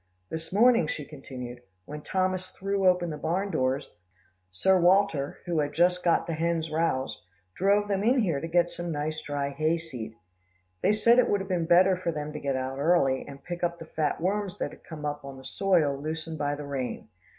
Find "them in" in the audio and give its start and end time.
7.87-8.17